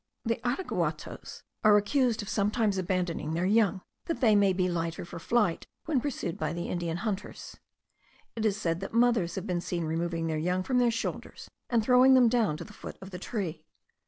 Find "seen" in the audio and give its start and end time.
9.61-9.83